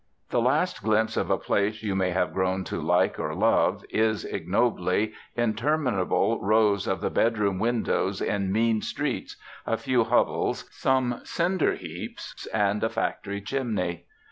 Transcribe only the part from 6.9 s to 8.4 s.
the bedroom windows